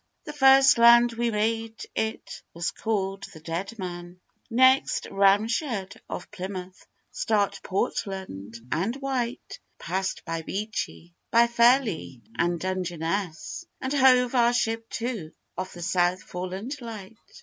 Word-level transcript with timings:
The 0.23 0.33
first 0.33 0.79
land 0.79 1.13
we 1.13 1.29
made 1.29 1.85
it 1.93 2.41
was 2.55 2.71
callèd 2.71 3.31
the 3.33 3.39
Deadman, 3.39 4.19
Next, 4.49 5.05
Ram'shead 5.11 5.95
off 6.09 6.31
Plymouth, 6.31 6.87
Start, 7.11 7.59
Portland, 7.61 8.57
and 8.71 8.95
Wight; 8.95 9.59
We 9.77 9.85
passèd 9.85 10.25
by 10.25 10.41
Beachy, 10.41 11.13
by 11.29 11.45
Fairleigh, 11.45 12.21
and 12.35 12.59
Dungeness, 12.59 13.65
And 13.79 13.93
hove 13.93 14.33
our 14.33 14.53
ship 14.53 14.89
to, 14.89 15.33
off 15.55 15.73
the 15.73 15.83
South 15.83 16.23
Foreland 16.23 16.81
light. 16.81 17.15